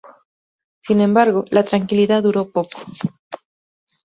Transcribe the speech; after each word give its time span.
Sin 0.79 0.99
embargo, 0.99 1.45
la 1.51 1.63
tranquilidad 1.63 2.23
duró 2.23 2.49
poco. 2.49 2.79